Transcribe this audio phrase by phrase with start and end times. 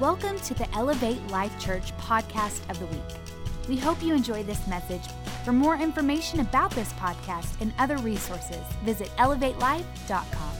[0.00, 3.18] Welcome to the Elevate Life Church podcast of the week.
[3.68, 5.02] We hope you enjoy this message.
[5.44, 10.52] For more information about this podcast and other resources, visit elevatelife.com.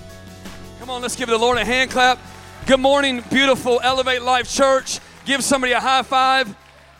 [0.78, 2.18] Come on, let's give the Lord a hand clap.
[2.66, 5.00] Good morning, beautiful Elevate Life Church.
[5.24, 6.54] Give somebody a high five,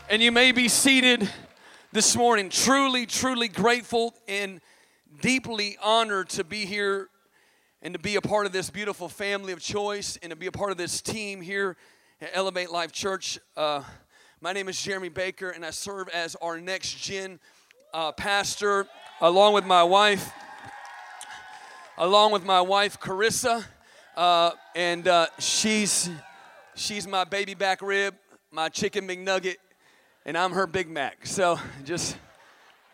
[0.09, 1.29] and you may be seated
[1.91, 2.49] this morning.
[2.49, 4.61] Truly, truly grateful and
[5.21, 7.09] deeply honored to be here
[7.83, 10.51] and to be a part of this beautiful family of choice and to be a
[10.51, 11.77] part of this team here
[12.21, 13.39] at Elevate Life Church.
[13.57, 13.81] Uh,
[14.41, 17.39] my name is Jeremy Baker, and I serve as our next gen
[17.95, 18.85] uh, pastor,
[19.21, 20.31] along with my wife,
[21.97, 23.65] along with my wife Carissa,
[24.15, 26.11] uh, and uh, she's
[26.75, 28.13] she's my baby back rib,
[28.51, 29.55] my chicken McNugget,
[30.23, 31.25] and I'm her Big Mac.
[31.25, 32.17] So just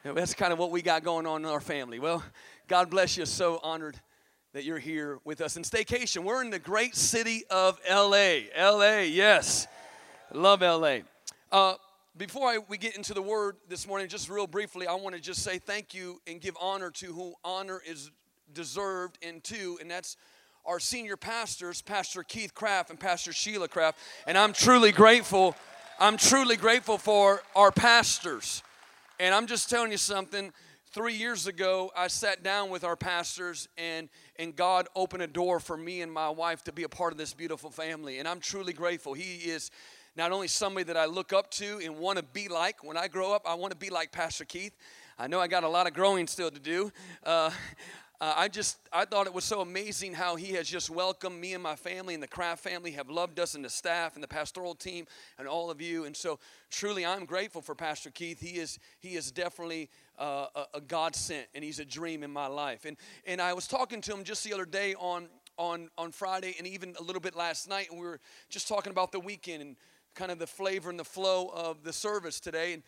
[0.06, 2.00] that's kind of what we got going on in our family.
[2.00, 2.24] Well,
[2.70, 3.26] God bless you.
[3.26, 4.00] So honored
[4.58, 6.24] that you're here with us in staycation.
[6.24, 8.38] We're in the great city of LA.
[8.60, 9.68] LA, yes.
[10.34, 11.02] Love LA.
[11.52, 11.76] Uh,
[12.18, 15.22] before I, we get into the word this morning, just real briefly, I want to
[15.22, 18.10] just say thank you and give honor to who honor is
[18.56, 20.18] deserved and to, and that's
[20.66, 24.00] our senior pastors, Pastor Keith Craft and Pastor Sheila Craft.
[24.26, 25.56] And I'm truly grateful.
[26.00, 28.64] I'm truly grateful for our pastors.
[29.20, 30.52] And I'm just telling you something.
[30.98, 35.60] Three years ago, I sat down with our pastors, and, and God opened a door
[35.60, 38.18] for me and my wife to be a part of this beautiful family.
[38.18, 39.14] And I'm truly grateful.
[39.14, 39.70] He is
[40.16, 42.84] not only somebody that I look up to and want to be like.
[42.84, 44.76] When I grow up, I want to be like Pastor Keith.
[45.20, 46.92] I know I got a lot of growing still to do.
[47.24, 47.52] Uh,
[48.20, 51.54] uh, I just I thought it was so amazing how he has just welcomed me
[51.54, 54.28] and my family and the Craft family have loved us and the staff and the
[54.28, 55.06] pastoral team
[55.38, 56.06] and all of you.
[56.06, 56.40] And so
[56.72, 58.40] truly, I'm grateful for Pastor Keith.
[58.40, 62.48] He is he is definitely uh, a, God sent and he's a dream in my
[62.48, 62.86] life.
[62.86, 65.28] And and I was talking to him just the other day on
[65.58, 68.92] on on Friday and even a little bit last night, and we were just talking
[68.92, 69.76] about the weekend and
[70.16, 72.74] kind of the flavor and the flow of the service today.
[72.74, 72.84] And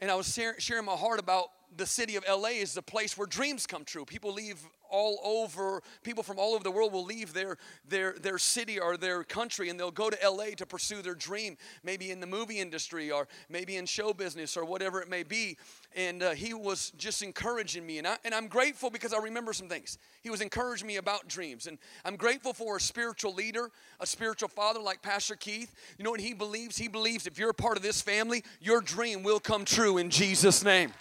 [0.00, 3.26] and I was sharing my heart about the city of LA is the place where
[3.26, 4.04] dreams come true.
[4.04, 4.58] People leave
[4.90, 7.56] all over, people from all over the world will leave their,
[7.88, 11.56] their, their city or their country and they'll go to LA to pursue their dream,
[11.82, 15.56] maybe in the movie industry or maybe in show business or whatever it may be.
[15.96, 17.98] And uh, he was just encouraging me.
[17.98, 19.98] And, I, and I'm grateful because I remember some things.
[20.22, 21.66] He was encouraging me about dreams.
[21.66, 25.74] And I'm grateful for a spiritual leader, a spiritual father like Pastor Keith.
[25.98, 26.76] You know what he believes?
[26.76, 30.10] He believes if you're a part of this family, your dream will come true in
[30.10, 30.92] Jesus' name.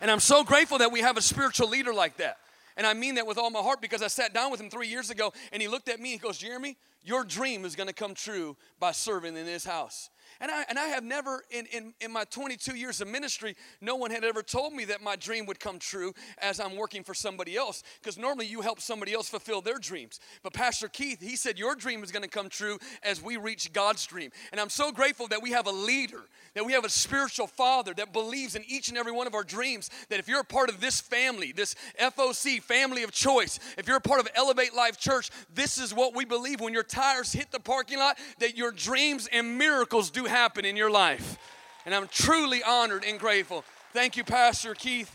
[0.00, 2.38] And I'm so grateful that we have a spiritual leader like that.
[2.76, 4.88] And I mean that with all my heart because I sat down with him three
[4.88, 7.88] years ago and he looked at me and he goes, Jeremy, your dream is going
[7.88, 10.10] to come true by serving in this house.
[10.40, 13.96] And I, and I have never, in, in, in my 22 years of ministry, no
[13.96, 17.14] one had ever told me that my dream would come true as I'm working for
[17.14, 17.82] somebody else.
[18.00, 20.20] Because normally you help somebody else fulfill their dreams.
[20.42, 23.72] But Pastor Keith, he said, Your dream is going to come true as we reach
[23.72, 24.30] God's dream.
[24.52, 26.22] And I'm so grateful that we have a leader,
[26.54, 29.44] that we have a spiritual father that believes in each and every one of our
[29.44, 29.90] dreams.
[30.08, 33.96] That if you're a part of this family, this FOC, family of choice, if you're
[33.96, 36.60] a part of Elevate Life Church, this is what we believe.
[36.60, 40.76] When your tires hit the parking lot, that your dreams and miracles do happen in
[40.76, 41.38] your life.
[41.84, 43.64] And I'm truly honored and grateful.
[43.92, 45.14] Thank you, Pastor Keith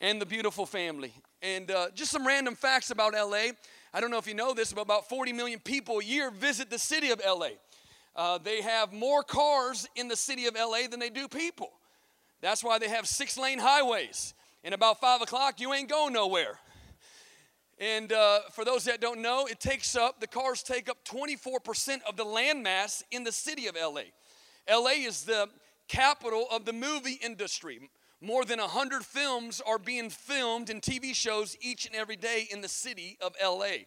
[0.00, 1.12] and the beautiful family.
[1.42, 3.52] And uh, just some random facts about LA.
[3.92, 6.70] I don't know if you know this, but about 40 million people a year visit
[6.70, 7.48] the city of LA.
[8.14, 11.70] Uh, they have more cars in the city of LA than they do people.
[12.40, 14.34] That's why they have six lane highways.
[14.62, 16.58] And about five o'clock, you ain't going nowhere.
[17.80, 22.02] And uh, for those that don't know, it takes up, the cars take up 24%
[22.06, 24.02] of the landmass in the city of LA.
[24.70, 25.48] LA is the
[25.88, 27.80] capital of the movie industry.
[28.20, 32.60] More than 100 films are being filmed and TV shows each and every day in
[32.60, 33.86] the city of LA.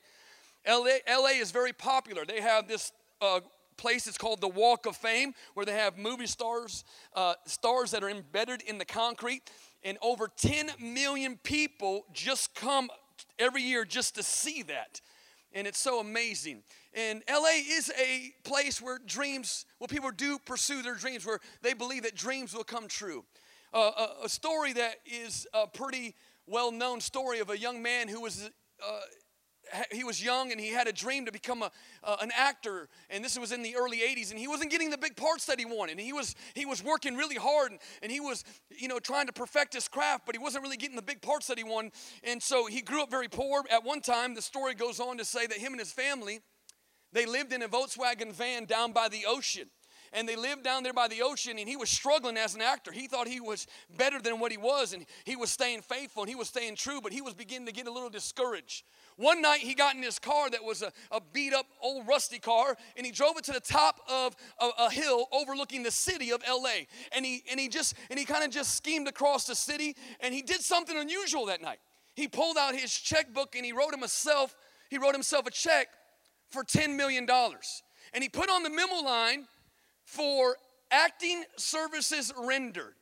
[0.67, 2.25] LA, LA is very popular.
[2.25, 3.41] They have this uh,
[3.77, 6.83] place, it's called the Walk of Fame, where they have movie stars,
[7.15, 9.51] uh, stars that are embedded in the concrete.
[9.83, 12.89] And over 10 million people just come
[13.39, 15.01] every year just to see that.
[15.53, 16.63] And it's so amazing.
[16.93, 21.73] And LA is a place where dreams, where people do pursue their dreams, where they
[21.73, 23.23] believe that dreams will come true.
[23.73, 26.15] Uh, a, a, story that is a pretty
[26.45, 28.49] well known story of a young man who was
[28.87, 28.99] uh,
[29.91, 31.71] he was young and he had a dream to become a,
[32.03, 32.87] uh, an actor.
[33.09, 35.59] And this was in the early 80s and he wasn't getting the big parts that
[35.59, 35.93] he wanted.
[35.93, 39.27] And he was he was working really hard and, and he was you know trying
[39.27, 41.93] to perfect his craft but he wasn't really getting the big parts that he wanted.
[42.23, 43.63] And so he grew up very poor.
[43.71, 46.41] At one time the story goes on to say that him and his family
[47.11, 49.69] they lived in a volkswagen van down by the ocean
[50.13, 52.91] and they lived down there by the ocean, and he was struggling as an actor.
[52.91, 53.67] He thought he was
[53.97, 57.01] better than what he was, and he was staying faithful and he was staying true,
[57.01, 58.83] but he was beginning to get a little discouraged.
[59.17, 62.39] One night he got in his car that was a, a beat up old rusty
[62.39, 66.31] car, and he drove it to the top of a, a hill overlooking the city
[66.31, 66.85] of LA.
[67.11, 70.33] And he and he just and he kind of just schemed across the city, and
[70.33, 71.79] he did something unusual that night.
[72.15, 74.55] He pulled out his checkbook and he wrote himself,
[74.89, 75.87] he wrote himself a check
[76.49, 77.27] for $10 million.
[78.13, 79.47] And he put on the memo line
[80.05, 80.57] for
[80.91, 82.95] acting services rendered.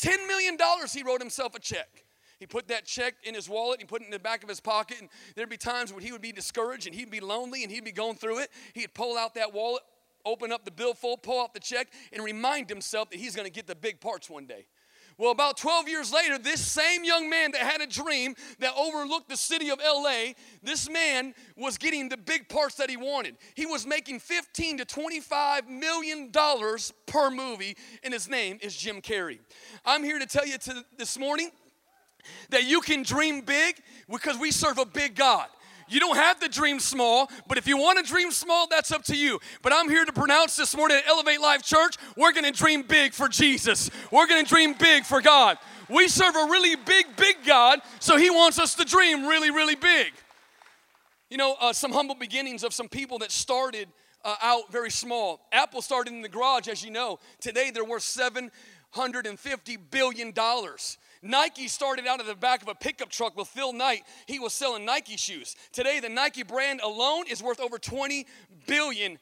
[0.00, 0.56] $10 million
[0.92, 2.04] he wrote himself a check.
[2.38, 4.60] He put that check in his wallet, he put it in the back of his
[4.60, 7.72] pocket, and there'd be times when he would be discouraged and he'd be lonely and
[7.72, 8.50] he'd be going through it.
[8.74, 9.82] He'd pull out that wallet,
[10.24, 13.66] open up the billfold, pull out the check, and remind himself that he's gonna get
[13.66, 14.66] the big parts one day.
[15.18, 19.28] Well, about 12 years later, this same young man that had a dream that overlooked
[19.28, 23.36] the city of LA, this man was getting the big parts that he wanted.
[23.56, 29.02] He was making 15 to 25 million dollars per movie, and his name is Jim
[29.02, 29.40] Carrey.
[29.84, 31.50] I'm here to tell you to, this morning
[32.50, 35.48] that you can dream big because we serve a big God.
[35.88, 39.04] You don't have to dream small, but if you want to dream small, that's up
[39.04, 39.40] to you.
[39.62, 42.82] But I'm here to pronounce this morning at Elevate Life Church, we're going to dream
[42.82, 43.90] big for Jesus.
[44.10, 45.58] We're going to dream big for God.
[45.88, 49.76] We serve a really big, big God, so He wants us to dream really, really
[49.76, 50.12] big.
[51.30, 53.88] You know, uh, some humble beginnings of some people that started
[54.24, 55.40] uh, out very small.
[55.52, 57.18] Apple started in the garage, as you know.
[57.40, 58.50] Today they're worth $750
[59.90, 60.32] billion.
[61.22, 64.02] Nike started out of the back of a pickup truck with Phil Knight.
[64.26, 65.56] He was selling Nike shoes.
[65.72, 68.24] Today, the Nike brand alone is worth over $20
[68.66, 69.18] billion,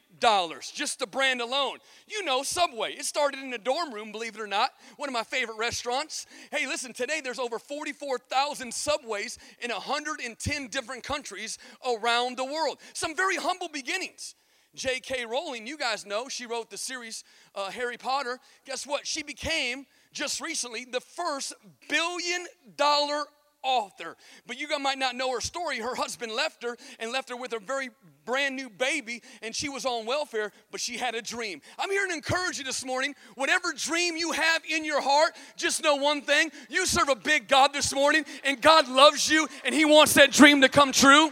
[0.73, 1.77] just the brand alone.
[2.07, 2.93] You know, Subway.
[2.93, 6.25] It started in a dorm room, believe it or not, one of my favorite restaurants.
[6.51, 12.77] Hey, listen, today there's over 44,000 Subways in 110 different countries around the world.
[12.93, 14.35] Some very humble beginnings.
[14.75, 15.25] J.K.
[15.25, 17.23] Rowling, you guys know, she wrote the series
[17.55, 18.39] uh, Harry Potter.
[18.65, 19.07] Guess what?
[19.07, 21.53] She became just recently the first
[21.89, 22.45] billion
[22.75, 23.25] dollar
[23.63, 24.15] author.
[24.45, 25.79] But you guys might not know her story.
[25.79, 27.89] Her husband left her and left her with a very
[28.25, 31.61] brand new baby, and she was on welfare, but she had a dream.
[31.79, 33.15] I'm here to encourage you this morning.
[33.35, 37.47] Whatever dream you have in your heart, just know one thing you serve a big
[37.47, 41.31] God this morning, and God loves you, and He wants that dream to come true.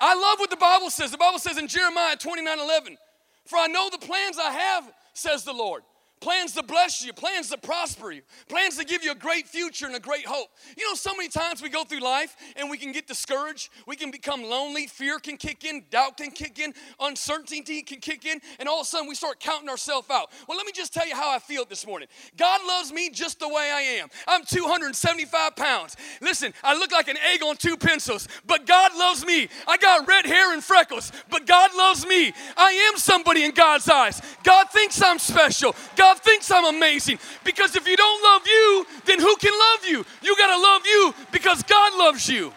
[0.00, 1.10] I love what the Bible says.
[1.10, 2.98] The Bible says in Jeremiah 29 11,
[3.48, 5.82] For I know the plans I have says the Lord.
[6.20, 9.86] Plans to bless you, plans to prosper you, plans to give you a great future
[9.86, 10.48] and a great hope.
[10.76, 13.94] You know, so many times we go through life and we can get discouraged, we
[13.96, 18.40] can become lonely, fear can kick in, doubt can kick in, uncertainty can kick in,
[18.58, 20.30] and all of a sudden we start counting ourselves out.
[20.48, 22.08] Well, let me just tell you how I feel this morning.
[22.36, 24.08] God loves me just the way I am.
[24.26, 25.96] I'm 275 pounds.
[26.20, 29.48] Listen, I look like an egg on two pencils, but God loves me.
[29.66, 32.32] I got red hair and freckles, but God loves me.
[32.56, 34.20] I am somebody in God's eyes.
[34.42, 35.74] God thinks I'm special.
[35.96, 37.18] God God thinks I'm amazing.
[37.44, 40.04] Because if you don't love you, then who can love you?
[40.22, 42.52] You got to love you because God loves you.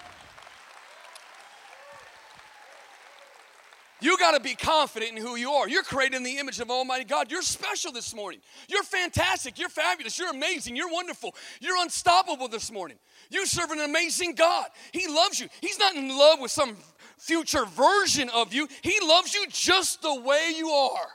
[4.00, 5.68] You got to be confident in who you are.
[5.68, 7.30] You're created in the image of Almighty God.
[7.30, 8.39] You're special this morning.
[8.68, 9.59] You're fantastic.
[9.59, 10.18] You're fabulous.
[10.18, 10.75] You're amazing.
[10.75, 11.36] You're wonderful.
[11.59, 12.98] You're unstoppable this morning.
[13.30, 14.68] You serve an amazing God.
[14.92, 15.50] He loves you.
[15.59, 16.77] He's not in love with some
[17.18, 21.07] future version of you, He loves you just the way you are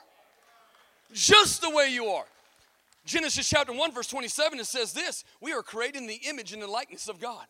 [1.12, 2.24] just the way you are.
[3.04, 6.60] Genesis chapter 1, verse 27, it says this We are created in the image and
[6.60, 7.46] the likeness of God.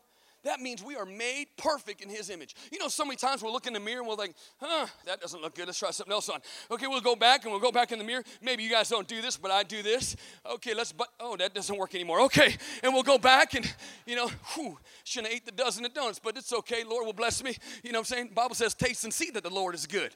[0.46, 2.54] That means we are made perfect in His image.
[2.70, 5.20] You know, so many times we'll look in the mirror and we're like, huh, that
[5.20, 5.66] doesn't look good.
[5.66, 6.38] Let's try something else on.
[6.70, 8.22] Okay, we'll go back and we'll go back in the mirror.
[8.40, 10.14] Maybe you guys don't do this, but I do this.
[10.48, 12.20] Okay, let's, but, oh, that doesn't work anymore.
[12.26, 13.68] Okay, and we'll go back and,
[14.06, 16.84] you know, whew, shouldn't have ate the dozen of donuts, but it's okay.
[16.84, 17.56] Lord will bless me.
[17.82, 18.30] You know what I'm saying?
[18.32, 20.12] Bible says, taste and see that the Lord is good.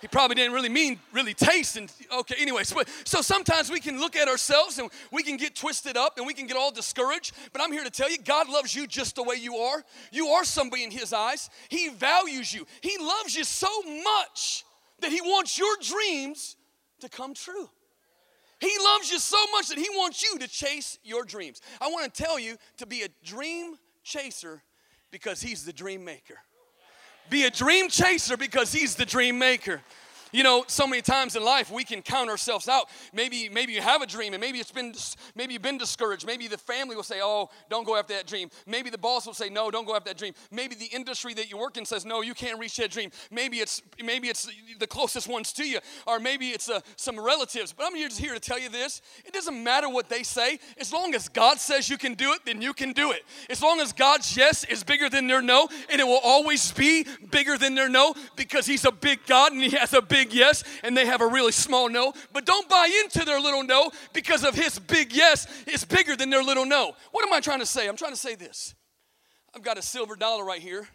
[0.00, 2.72] He probably didn't really mean really taste and okay, anyways.
[2.72, 6.26] But so sometimes we can look at ourselves and we can get twisted up and
[6.26, 7.32] we can get all discouraged.
[7.52, 9.82] But I'm here to tell you, God loves you just the way you are.
[10.12, 11.48] You are somebody in His eyes.
[11.68, 12.66] He values you.
[12.82, 14.64] He loves you so much
[15.00, 16.56] that He wants your dreams
[17.00, 17.68] to come true.
[18.60, 21.60] He loves you so much that He wants you to chase your dreams.
[21.80, 24.62] I want to tell you to be a dream chaser
[25.10, 26.36] because He's the dream maker.
[27.28, 29.80] Be a dream chaser because he's the dream maker.
[30.32, 32.88] You know, so many times in life we can count ourselves out.
[33.12, 34.94] Maybe, maybe you have a dream, and maybe it's been,
[35.34, 36.26] maybe you've been discouraged.
[36.26, 39.34] Maybe the family will say, "Oh, don't go after that dream." Maybe the boss will
[39.34, 42.04] say, "No, don't go after that dream." Maybe the industry that you work in says,
[42.04, 45.78] "No, you can't reach that dream." Maybe it's, maybe it's the closest ones to you,
[46.06, 47.72] or maybe it's uh, some relatives.
[47.72, 50.58] But I'm just here to tell you this: it doesn't matter what they say.
[50.78, 53.22] As long as God says you can do it, then you can do it.
[53.48, 57.06] As long as God's yes is bigger than their no, and it will always be
[57.30, 60.32] bigger than their no because He's a big God and He has a big big
[60.32, 62.12] yes and they have a really small no.
[62.32, 66.30] But don't buy into their little no because of his big yes is bigger than
[66.30, 66.92] their little no.
[67.12, 67.88] What am I trying to say?
[67.88, 68.74] I'm trying to say this.
[69.54, 70.88] I've got a silver dollar right here.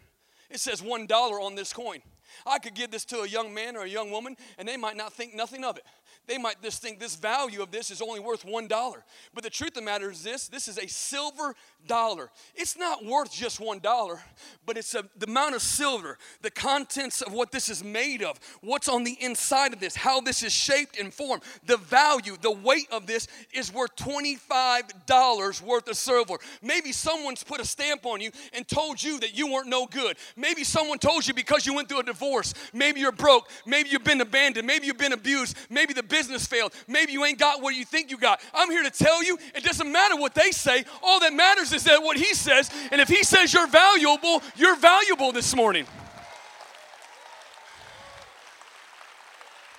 [0.50, 2.00] It says $1 on this coin.
[2.46, 4.96] I could give this to a young man or a young woman, and they might
[4.96, 5.84] not think nothing of it.
[6.26, 9.04] They might just think this value of this is only worth one dollar.
[9.34, 11.54] But the truth of the matter is this this is a silver
[11.86, 12.30] dollar.
[12.54, 14.20] It's not worth just one dollar,
[14.64, 18.38] but it's a, the amount of silver, the contents of what this is made of,
[18.60, 21.42] what's on the inside of this, how this is shaped and formed.
[21.66, 26.36] The value, the weight of this is worth $25 worth of silver.
[26.62, 30.16] Maybe someone's put a stamp on you and told you that you weren't no good.
[30.36, 32.54] Maybe someone told you because you went through a divorce.
[32.72, 33.50] Maybe you're broke.
[33.66, 34.66] Maybe you've been abandoned.
[34.66, 35.56] Maybe you've been abused.
[35.68, 36.74] Maybe the business failed.
[36.86, 38.40] Maybe you ain't got what you think you got.
[38.52, 40.84] I'm here to tell you it doesn't matter what they say.
[41.02, 42.70] All that matters is that what he says.
[42.92, 45.86] And if he says you're valuable, you're valuable this morning.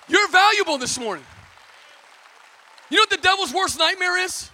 [0.08, 1.24] You're valuable this morning.
[2.90, 4.50] You know what the devil's worst nightmare is?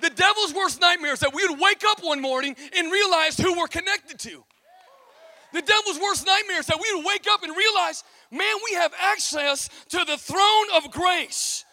[0.00, 3.58] The devil's worst nightmare is that we would wake up one morning and realize who
[3.58, 4.44] we're connected to.
[5.56, 8.92] The devil's worst nightmare is that we would wake up and realize, man, we have
[9.00, 11.64] access to the throne of grace.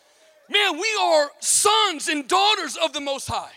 [0.50, 3.52] Man, we are sons and daughters of the Most High.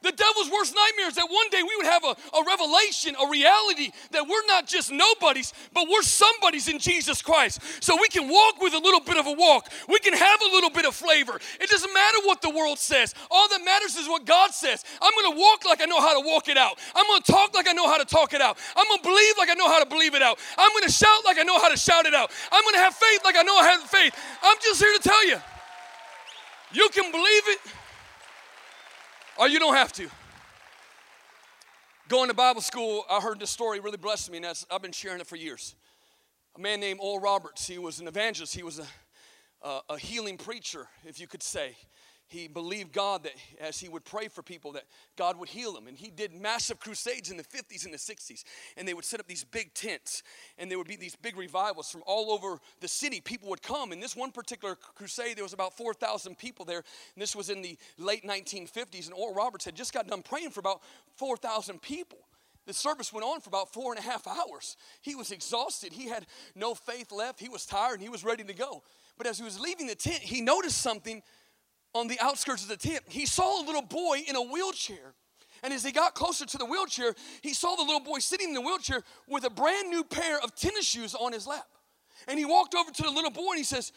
[0.00, 3.28] The devil's worst nightmare is that one day we would have a, a revelation, a
[3.28, 7.60] reality that we're not just nobodies, but we're somebodies in Jesus Christ.
[7.82, 9.66] So we can walk with a little bit of a walk.
[9.88, 11.40] We can have a little bit of flavor.
[11.60, 13.12] It doesn't matter what the world says.
[13.28, 14.84] All that matters is what God says.
[15.02, 16.78] I'm going to walk like I know how to walk it out.
[16.94, 18.56] I'm going to talk like I know how to talk it out.
[18.76, 20.38] I'm going to believe like I know how to believe it out.
[20.56, 22.30] I'm going to shout like I know how to shout it out.
[22.52, 24.14] I'm going to have faith like I know I have faith.
[24.42, 25.38] I'm just here to tell you.
[26.70, 27.58] You can believe it
[29.38, 30.08] or you don't have to.
[32.08, 35.20] Going to Bible school, I heard this story really blessed me, and I've been sharing
[35.20, 35.74] it for years.
[36.56, 38.86] A man named Oral Roberts, he was an evangelist, he was a,
[39.62, 41.76] a, a healing preacher, if you could say
[42.28, 44.84] he believed God that as he would pray for people that
[45.16, 45.86] God would heal them.
[45.86, 48.44] And he did massive crusades in the 50s and the 60s.
[48.76, 50.22] And they would set up these big tents
[50.58, 53.22] and there would be these big revivals from all over the city.
[53.22, 53.92] People would come.
[53.92, 56.84] In this one particular crusade, there was about 4,000 people there.
[57.14, 59.06] And this was in the late 1950s.
[59.06, 60.82] And Oral Roberts had just got done praying for about
[61.16, 62.18] 4,000 people.
[62.66, 64.76] The service went on for about four and a half hours.
[65.00, 65.94] He was exhausted.
[65.94, 67.40] He had no faith left.
[67.40, 68.82] He was tired and he was ready to go.
[69.16, 71.22] But as he was leaving the tent, he noticed something
[71.94, 75.14] on the outskirts of the tent, he saw a little boy in a wheelchair.
[75.62, 78.54] And as he got closer to the wheelchair, he saw the little boy sitting in
[78.54, 81.66] the wheelchair with a brand new pair of tennis shoes on his lap.
[82.28, 83.92] And he walked over to the little boy and he says,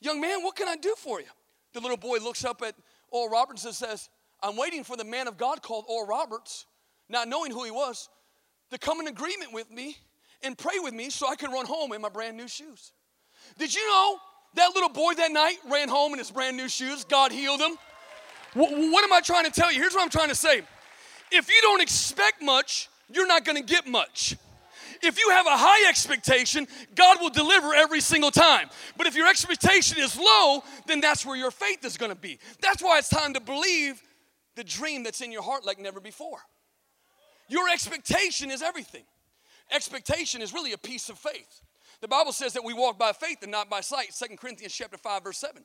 [0.00, 1.28] Young man, what can I do for you?
[1.74, 2.74] The little boy looks up at
[3.10, 4.10] Oral Roberts and says,
[4.42, 6.66] I'm waiting for the man of God called Oral Roberts,
[7.08, 8.08] not knowing who he was,
[8.72, 9.96] to come in agreement with me
[10.42, 12.92] and pray with me so I can run home in my brand new shoes.
[13.58, 14.18] Did you know
[14.54, 17.04] that little boy that night ran home in his brand new shoes.
[17.04, 17.76] God healed him.
[18.54, 19.80] What am I trying to tell you?
[19.80, 20.62] Here's what I'm trying to say.
[21.30, 24.36] If you don't expect much, you're not going to get much.
[25.02, 28.68] If you have a high expectation, God will deliver every single time.
[28.96, 32.38] But if your expectation is low, then that's where your faith is going to be.
[32.60, 34.00] That's why it's time to believe
[34.54, 36.38] the dream that's in your heart like never before.
[37.48, 39.04] Your expectation is everything.
[39.72, 41.62] Expectation is really a piece of faith.
[42.02, 44.12] The Bible says that we walk by faith and not by sight.
[44.12, 45.62] Second Corinthians chapter 5, verse 7.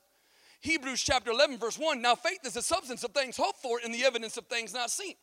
[0.60, 2.00] Hebrews chapter 11, verse 1.
[2.00, 4.90] Now faith is the substance of things hoped for and the evidence of things not
[4.90, 5.14] seen.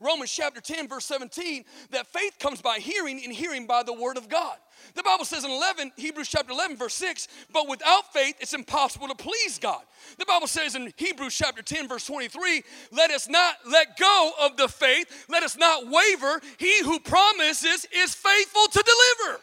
[0.00, 4.16] Romans chapter 10, verse 17, that faith comes by hearing and hearing by the word
[4.16, 4.56] of God.
[4.94, 9.08] The Bible says in 11, Hebrews chapter 11, verse 6, but without faith it's impossible
[9.08, 9.82] to please God.
[10.18, 14.56] The Bible says in Hebrews chapter 10, verse 23, let us not let go of
[14.56, 16.40] the faith, let us not waver.
[16.58, 19.40] He who promises is faithful to deliver.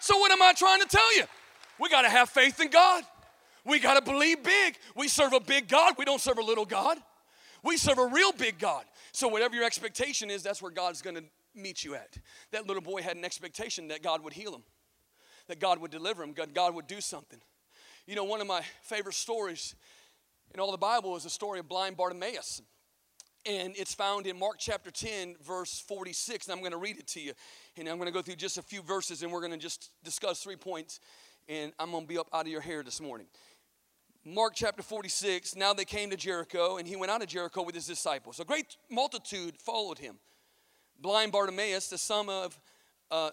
[0.00, 1.24] So, what am I trying to tell you?
[1.80, 3.04] We got to have faith in God.
[3.64, 4.76] We got to believe big.
[4.94, 5.94] We serve a big God.
[5.98, 6.98] We don't serve a little God.
[7.62, 8.84] We serve a real big God.
[9.12, 11.24] So, whatever your expectation is, that's where God's going to
[11.54, 12.18] meet you at.
[12.52, 14.62] That little boy had an expectation that God would heal him,
[15.48, 17.40] that God would deliver him, God, God would do something.
[18.06, 19.74] You know, one of my favorite stories
[20.54, 22.62] in all the Bible is the story of blind Bartimaeus.
[23.46, 26.46] And it's found in Mark chapter 10, verse 46.
[26.46, 27.32] And I'm going to read it to you.
[27.80, 29.90] And I'm going to go through just a few verses and we're going to just
[30.04, 31.00] discuss three points.
[31.48, 33.26] And I'm going to be up out of your hair this morning.
[34.24, 35.56] Mark chapter 46.
[35.56, 38.40] Now they came to Jericho, and he went out of Jericho with his disciples.
[38.40, 40.16] A great multitude followed him.
[41.00, 42.58] Blind Bartimaeus, the son of
[43.10, 43.30] uh,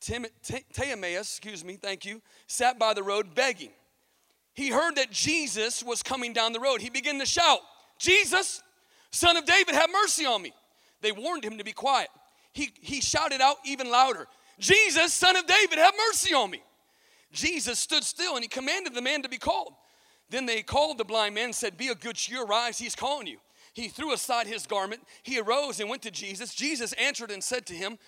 [0.00, 3.70] Timaeus, excuse me, thank you, sat by the road begging.
[4.54, 6.80] He heard that Jesus was coming down the road.
[6.80, 7.60] He began to shout,
[7.98, 8.62] Jesus,
[9.10, 10.52] Son of David, have mercy on me.
[11.00, 12.08] They warned him to be quiet.
[12.54, 14.26] He, he shouted out even louder,
[14.58, 16.62] Jesus, son of David, have mercy on me.
[17.32, 19.74] Jesus stood still and he commanded the man to be called.
[20.30, 23.26] Then they called the blind man and said, Be of good cheer, rise, he's calling
[23.26, 23.38] you.
[23.74, 25.02] He threw aside his garment.
[25.24, 26.54] He arose and went to Jesus.
[26.54, 27.98] Jesus answered and said to him,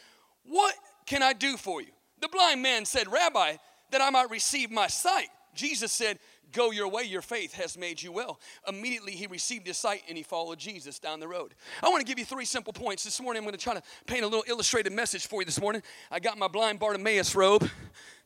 [0.45, 0.75] What
[1.07, 1.91] can I do for you?
[2.21, 3.57] The blind man said, Rabbi,
[3.91, 5.29] that I might receive my sight.
[5.55, 6.21] Jesus said,
[6.53, 8.39] Go your way, your faith has made you well.
[8.69, 11.55] Immediately he received his sight and he followed Jesus down the road.
[11.83, 13.05] I want to give you three simple points.
[13.05, 15.61] This morning I'm going to try to paint a little illustrated message for you this
[15.61, 15.83] morning.
[16.11, 17.69] I got my blind Bartimaeus robe.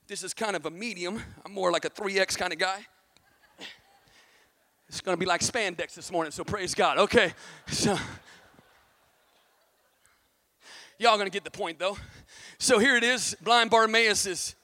[0.07, 1.23] This is kind of a medium.
[1.45, 2.85] I'm more like a 3X kind of guy.
[4.89, 6.99] It's going to be like spandex this morning, so praise God.
[6.99, 7.33] Okay.
[7.69, 7.97] So
[10.99, 11.97] y'all going to get the point though.
[12.59, 13.37] So here it is.
[13.41, 14.57] Blind Bartimaeus is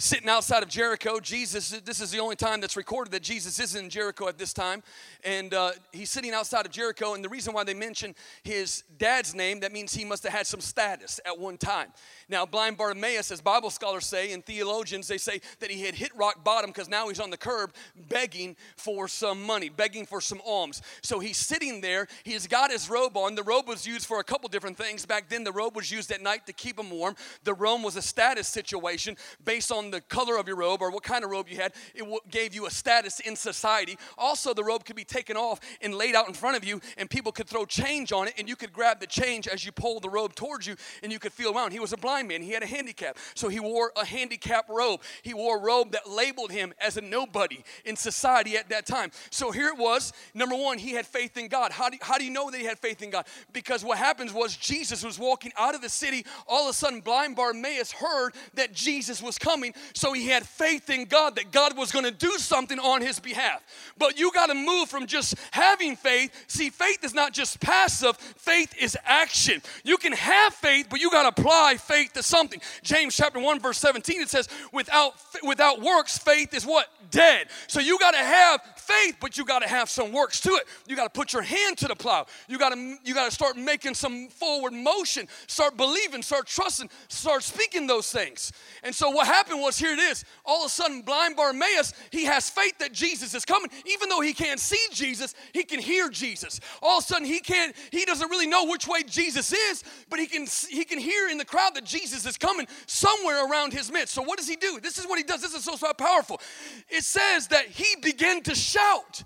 [0.00, 1.20] sitting outside of Jericho.
[1.20, 4.54] Jesus, this is the only time that's recorded that Jesus is in Jericho at this
[4.54, 4.82] time.
[5.24, 7.12] And uh, he's sitting outside of Jericho.
[7.12, 10.46] And the reason why they mention his dad's name, that means he must have had
[10.46, 11.88] some status at one time.
[12.30, 16.16] Now, blind Bartimaeus, as Bible scholars say and theologians, they say that he had hit
[16.16, 17.74] rock bottom because now he's on the curb
[18.08, 20.80] begging for some money, begging for some alms.
[21.02, 22.08] So he's sitting there.
[22.24, 23.34] He's got his robe on.
[23.34, 25.04] The robe was used for a couple different things.
[25.04, 27.16] Back then, the robe was used at night to keep him warm.
[27.44, 31.02] The robe was a status situation based on the color of your robe or what
[31.02, 31.72] kind of robe you had.
[31.94, 33.98] It gave you a status in society.
[34.16, 37.08] Also, the robe could be taken off and laid out in front of you, and
[37.08, 40.02] people could throw change on it, and you could grab the change as you pulled
[40.02, 41.72] the robe towards you, and you could feel around.
[41.72, 42.42] He was a blind man.
[42.42, 43.18] He had a handicap.
[43.34, 45.00] So he wore a handicap robe.
[45.22, 49.10] He wore a robe that labeled him as a nobody in society at that time.
[49.30, 50.12] So here it was.
[50.34, 51.72] Number one, he had faith in God.
[51.72, 53.26] How do, how do you know that he had faith in God?
[53.52, 56.24] Because what happens was Jesus was walking out of the city.
[56.46, 59.74] All of a sudden, blind Bartimaeus heard that Jesus was coming.
[59.94, 63.18] So he had faith in God that God was going to do something on his
[63.18, 63.62] behalf.
[63.98, 66.32] But you got to move from just having faith.
[66.46, 69.62] See, faith is not just passive, faith is action.
[69.84, 72.60] You can have faith, but you got to apply faith to something.
[72.82, 76.88] James chapter 1 verse 17 it says without without works faith is what?
[77.10, 77.48] Dead.
[77.66, 80.64] So you got to have faith, but you got to have some works to it.
[80.86, 82.26] You got to put your hand to the plow.
[82.48, 85.28] You got to you got to start making some forward motion.
[85.46, 88.52] Start believing, start trusting, start speaking those things.
[88.82, 90.24] And so what happened was here it is.
[90.44, 93.70] All of a sudden blind Bartimaeus, he has faith that Jesus is coming.
[93.86, 96.60] Even though he can't see Jesus, he can hear Jesus.
[96.82, 100.18] All of a sudden he can't he doesn't really know which way Jesus is, but
[100.18, 103.90] he can he can hear in the crowd that Jesus is coming somewhere around his
[103.92, 104.14] midst.
[104.14, 104.80] So what does he do?
[104.80, 105.42] This is what he does.
[105.42, 106.40] This is so, so powerful.
[106.88, 109.22] It says that he began to shout.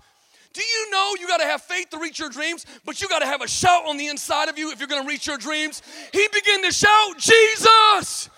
[0.55, 3.19] Do you know you got to have faith to reach your dreams, but you got
[3.19, 5.37] to have a shout on the inside of you if you're going to reach your
[5.37, 5.81] dreams?
[6.13, 8.29] He began to shout, Jesus,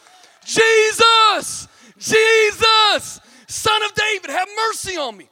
[0.43, 1.67] Jesus,
[1.97, 5.29] Jesus, Son of David, have mercy on me.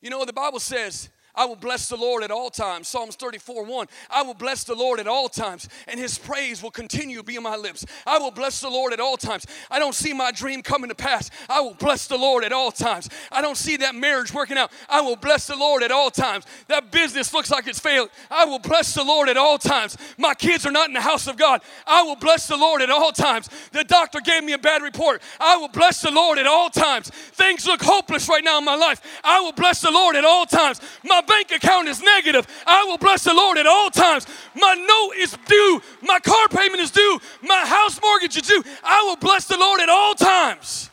[0.00, 1.10] You know the Bible says?
[1.38, 2.88] I will bless the Lord at all times.
[2.88, 3.86] Psalms 34 1.
[4.10, 7.36] I will bless the Lord at all times, and his praise will continue to be
[7.36, 7.86] on my lips.
[8.04, 9.46] I will bless the Lord at all times.
[9.70, 11.30] I don't see my dream coming to pass.
[11.48, 13.08] I will bless the Lord at all times.
[13.30, 14.72] I don't see that marriage working out.
[14.88, 16.44] I will bless the Lord at all times.
[16.66, 18.10] That business looks like it's failing.
[18.32, 19.96] I will bless the Lord at all times.
[20.16, 21.62] My kids are not in the house of God.
[21.86, 23.48] I will bless the Lord at all times.
[23.70, 25.22] The doctor gave me a bad report.
[25.38, 27.10] I will bless the Lord at all times.
[27.10, 29.20] Things look hopeless right now in my life.
[29.22, 30.80] I will bless the Lord at all times.
[31.04, 34.26] My bank account is negative, I will bless the Lord at all times.
[34.54, 38.62] My note is due, my car payment is due, my house mortgage is due.
[38.82, 40.90] I will bless the Lord at all times.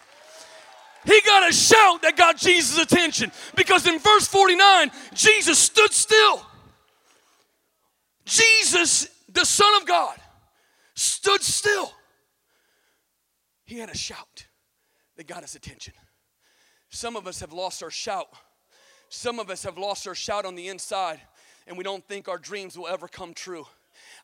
[1.05, 6.41] He got a shout that got Jesus' attention because in verse 49, Jesus stood still.
[8.25, 10.17] Jesus, the Son of God,
[10.95, 11.91] stood still.
[13.65, 14.47] He had a shout
[15.17, 15.93] that got his attention.
[16.89, 18.27] Some of us have lost our shout
[19.15, 21.21] some of us have lost our shout on the inside
[21.67, 23.65] and we don't think our dreams will ever come true.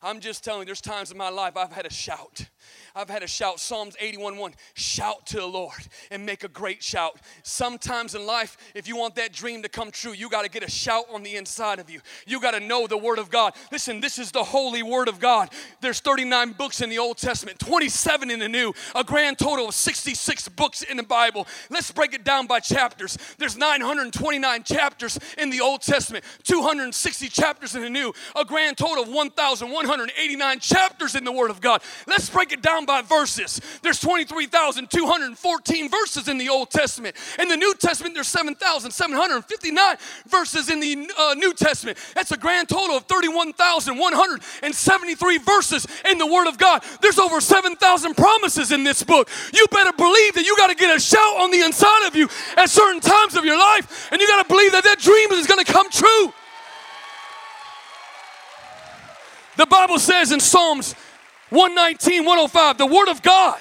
[0.02, 2.48] I'm just telling you, there's times in my life I've had a shout.
[2.94, 3.58] I've had a shout.
[3.58, 4.54] Psalms 81 1.
[4.74, 5.72] Shout to the Lord
[6.10, 7.18] and make a great shout.
[7.42, 10.62] Sometimes in life, if you want that dream to come true, you got to get
[10.62, 12.00] a shout on the inside of you.
[12.26, 13.54] You got to know the Word of God.
[13.70, 15.50] Listen, this is the holy Word of God.
[15.80, 19.74] There's 39 books in the Old Testament, 27 in the New, a grand total of
[19.74, 21.46] 66 books in the Bible.
[21.70, 23.16] Let's break it down by chapters.
[23.38, 29.04] There's 929 chapters in the Old Testament, 260 chapters in the New, a grand total
[29.04, 31.82] of 1,189 chapters in the Word of God.
[32.06, 33.60] Let's break it down down by verses.
[33.82, 37.14] There's 23,214 verses in the Old Testament.
[37.38, 41.98] In the New Testament, there's 7,759 verses in the uh, New Testament.
[42.14, 46.82] That's a grand total of 31,173 verses in the Word of God.
[47.00, 49.28] There's over 7,000 promises in this book.
[49.52, 52.28] You better believe that you got to get a shout on the inside of you
[52.56, 55.46] at certain times of your life, and you got to believe that that dream is
[55.46, 56.32] going to come true.
[59.56, 60.94] The Bible says in Psalms
[61.52, 63.60] 119, 105, the Word of God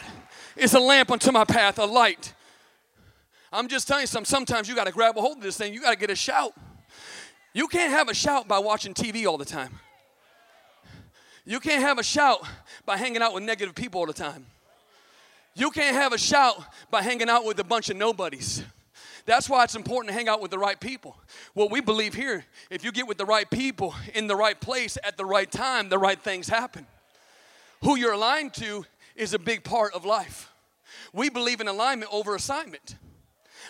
[0.56, 2.34] is a lamp unto my path, a light.
[3.51, 4.30] I'm just telling you something.
[4.30, 5.73] Sometimes you got to grab a hold of this thing.
[5.73, 6.54] You got to get a shout.
[7.51, 9.77] You can't have a shout by watching TV all the time.
[11.43, 12.39] You can't have a shout
[12.86, 14.45] by hanging out with negative people all the time.
[15.54, 18.63] You can't have a shout by hanging out with a bunch of nobodies.
[19.25, 21.17] That's why it's important to hang out with the right people.
[21.56, 24.97] What we believe here, if you get with the right people in the right place
[25.04, 26.88] at the right time, the right things happen.
[27.84, 30.50] Who you're aligned to is a big part of life.
[31.13, 32.96] We believe in alignment over assignment.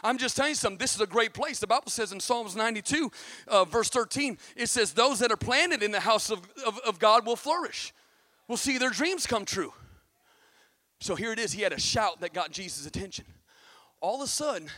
[0.03, 0.77] I'm just telling you something.
[0.77, 1.59] This is a great place.
[1.59, 3.11] The Bible says in Psalms 92,
[3.47, 6.99] uh, verse 13, it says, Those that are planted in the house of, of, of
[6.99, 7.93] God will flourish,
[8.47, 9.73] will see their dreams come true.
[10.99, 11.51] So here it is.
[11.51, 13.25] He had a shout that got Jesus' attention.
[14.01, 14.69] All of a sudden,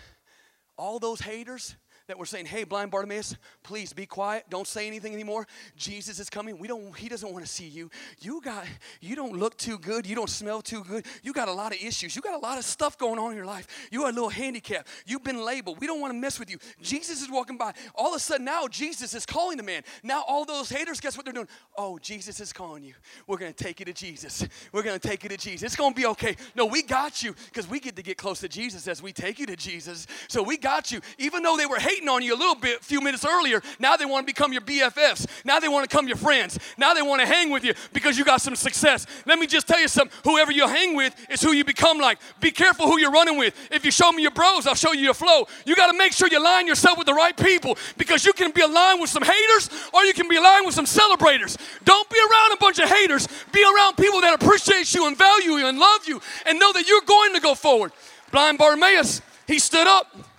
[0.78, 1.76] all those haters,
[2.08, 4.46] that were saying, "Hey, blind Bartimaeus, please be quiet.
[4.50, 5.48] Don't say anything anymore.
[5.76, 6.58] Jesus is coming.
[6.58, 6.96] We don't.
[6.98, 7.89] He doesn't want to see you.
[8.20, 8.66] You got.
[9.00, 10.06] You don't look too good.
[10.06, 11.06] You don't smell too good.
[11.24, 12.16] You got a lot of issues.
[12.16, 13.68] You got a lot of stuff going on in your life.
[13.89, 14.88] You are a little handicapped.
[15.06, 15.80] You've been labeled.
[15.80, 16.58] We don't want to mess with you.
[16.82, 17.74] Jesus is walking by.
[17.96, 19.84] All of a sudden, now Jesus is calling the man.
[20.04, 21.48] Now all those haters, guess what they're doing?
[21.78, 22.96] Oh, Jesus is calling you.
[23.28, 24.46] We're gonna take you to Jesus.
[24.74, 25.63] We're gonna take you to Jesus.
[25.63, 26.36] It's gonna be okay.
[26.56, 29.39] No, we got you because we get to get close to Jesus as we take
[29.39, 30.06] you to Jesus.
[30.28, 31.00] So we got you.
[31.18, 33.62] Even though they were hating on you a little bit a few minutes earlier.
[33.79, 35.27] Now they want to become your BFFs.
[35.45, 36.60] Now they want to become your friends.
[36.77, 39.06] Now they want to hang with you because you got some success.
[39.25, 40.17] Let me just tell you something.
[40.23, 42.19] Whoever you hang with is who you become like.
[42.39, 43.56] Be careful who you're running with.
[43.71, 45.47] If you show me your bros, I'll show you your flow.
[45.65, 48.51] You got to make sure you line yourself with the right people because you can
[48.51, 51.58] be aligned with some haters or you can be aligned with some celebrators.
[51.84, 53.27] Don't be around a bunch of haters.
[53.51, 56.88] Be around people that appreciate you and value you and love you and know that
[56.88, 57.91] you're going to go forward.
[58.32, 60.33] Blind Bartimaeus, he stood up.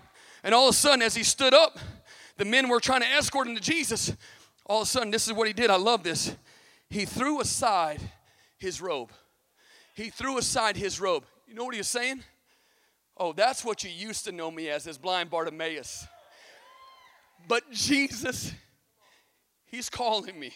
[0.44, 1.78] And all of a sudden, as he stood up,
[2.36, 4.12] the men were trying to escort him to Jesus.
[4.66, 5.70] All of a sudden, this is what he did.
[5.70, 6.36] I love this.
[6.90, 8.00] He threw aside
[8.58, 9.10] his robe.
[9.94, 11.24] He threw aside his robe.
[11.48, 12.22] You know what he was saying?
[13.16, 16.06] Oh, that's what you used to know me as, as blind Bartimaeus.
[17.48, 18.52] But Jesus,
[19.66, 20.52] he's calling me.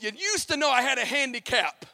[0.00, 1.86] You used to know I had a handicap.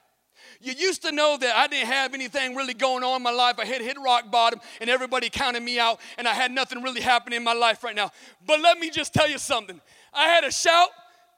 [0.62, 3.56] You used to know that I didn't have anything really going on in my life.
[3.58, 7.00] I had hit rock bottom and everybody counted me out and I had nothing really
[7.00, 8.12] happening in my life right now.
[8.46, 9.80] But let me just tell you something.
[10.14, 10.90] I had a shout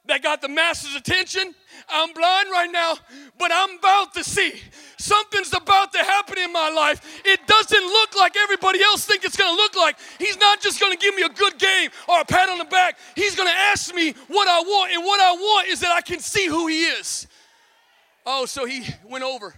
[0.07, 1.55] that got the master's attention.
[1.89, 2.97] I'm blind right now,
[3.39, 4.61] but I'm about to see.
[4.99, 7.23] Something's about to happen in my life.
[7.25, 9.97] It doesn't look like everybody else think it's going to look like.
[10.19, 12.67] He's not just going to give me a good game or a pat on the
[12.67, 12.99] back.
[13.17, 16.03] He's going to ask me what I want, and what I want is that I
[16.03, 17.27] can see who he is.
[18.27, 19.55] Oh, so he went over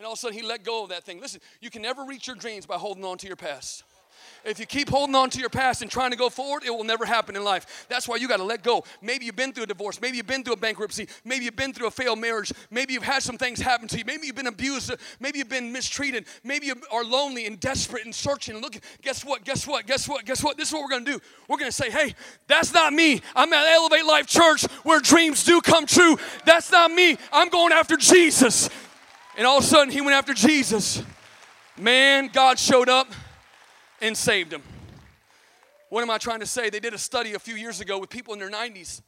[0.00, 1.20] and all of a sudden he let go of that thing.
[1.20, 3.84] Listen, you can never reach your dreams by holding on to your past.
[4.44, 6.84] If you keep holding on to your past and trying to go forward, it will
[6.84, 7.86] never happen in life.
[7.88, 8.84] That's why you got to let go.
[9.02, 10.00] Maybe you've been through a divorce.
[10.00, 11.08] Maybe you've been through a bankruptcy.
[11.24, 12.52] Maybe you've been through a failed marriage.
[12.70, 14.04] Maybe you've had some things happen to you.
[14.06, 14.92] Maybe you've been abused.
[15.20, 16.26] Maybe you've been mistreated.
[16.44, 18.80] Maybe you are lonely and desperate and searching and looking.
[19.02, 19.44] Guess what?
[19.44, 19.86] Guess what?
[19.86, 20.24] Guess what?
[20.24, 20.56] Guess what?
[20.56, 21.20] This is what we're going to do.
[21.48, 22.14] We're going to say, hey,
[22.46, 23.20] that's not me.
[23.36, 26.16] I'm at Elevate Life Church where dreams do come true.
[26.44, 27.16] That's not me.
[27.32, 28.70] I'm going after Jesus.
[29.36, 31.02] And all of a sudden, he went after Jesus.
[31.76, 33.08] Man, God showed up
[34.00, 34.62] and saved them.
[35.88, 36.70] What am I trying to say?
[36.70, 39.02] They did a study a few years ago with people in their 90s.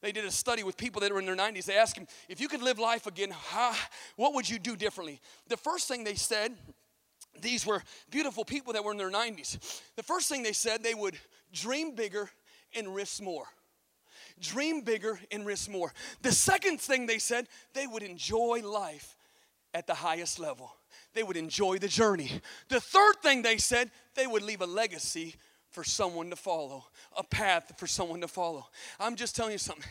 [0.00, 1.64] They did a study with people that were in their 90s.
[1.64, 3.74] They asked them, if you could live life again, how,
[4.16, 5.20] what would you do differently?
[5.48, 6.52] The first thing they said,
[7.40, 9.82] these were beautiful people that were in their 90s.
[9.96, 11.16] The first thing they said, they would
[11.52, 12.30] dream bigger
[12.74, 13.44] and risk more.
[14.40, 15.92] Dream bigger and risk more.
[16.22, 19.16] The second thing they said, they would enjoy life
[19.74, 20.72] at the highest level.
[21.12, 22.40] They would enjoy the journey.
[22.68, 25.34] The third thing they said, they would leave a legacy
[25.70, 26.84] for someone to follow,
[27.16, 28.66] a path for someone to follow.
[28.98, 29.90] I'm just telling you something.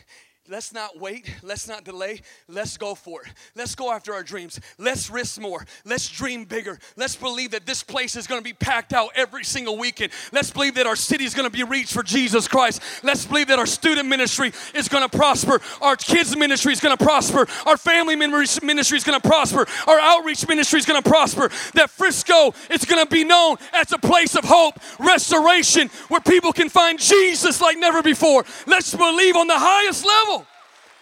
[0.50, 1.32] Let's not wait.
[1.44, 2.22] Let's not delay.
[2.48, 3.28] Let's go for it.
[3.54, 4.58] Let's go after our dreams.
[4.78, 5.64] Let's risk more.
[5.84, 6.76] Let's dream bigger.
[6.96, 10.10] Let's believe that this place is going to be packed out every single weekend.
[10.32, 12.82] Let's believe that our city is going to be reached for Jesus Christ.
[13.04, 15.60] Let's believe that our student ministry is going to prosper.
[15.80, 17.46] Our kids' ministry is going to prosper.
[17.64, 19.68] Our family ministry is going to prosper.
[19.86, 21.48] Our outreach ministry is going to prosper.
[21.74, 26.52] That Frisco is going to be known as a place of hope, restoration, where people
[26.52, 28.44] can find Jesus like never before.
[28.66, 30.39] Let's believe on the highest level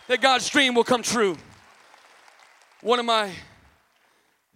[0.09, 1.37] that God's dream will come true.
[2.81, 3.31] One of my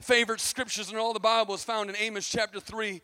[0.00, 3.02] favorite scriptures in all the Bible is found in Amos chapter 3.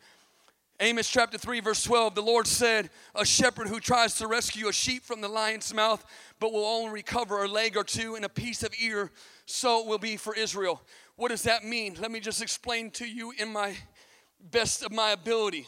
[0.81, 4.73] Amos chapter 3, verse 12, the Lord said, A shepherd who tries to rescue a
[4.73, 6.03] sheep from the lion's mouth,
[6.39, 9.11] but will only recover a leg or two and a piece of ear,
[9.45, 10.81] so it will be for Israel.
[11.17, 11.97] What does that mean?
[11.99, 13.75] Let me just explain to you in my
[14.39, 15.67] best of my ability.